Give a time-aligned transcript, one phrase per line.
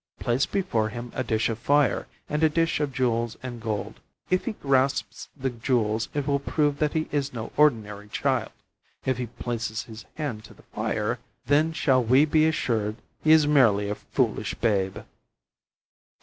[0.19, 3.99] Place before him a dish of fire and a dish of jewels and gold.
[4.31, 8.51] If he grasps the jewels, it will prove that he is no ordinary child;
[9.05, 13.45] if he places his hand to the fire, then shall we be assured he is
[13.45, 14.97] merely a foolish babe."